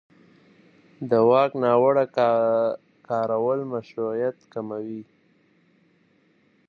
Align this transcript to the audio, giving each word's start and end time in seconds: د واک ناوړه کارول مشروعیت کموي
د 1.09 1.11
واک 1.29 1.51
ناوړه 1.63 2.05
کارول 3.09 3.59
مشروعیت 3.73 4.37
کموي 4.53 5.03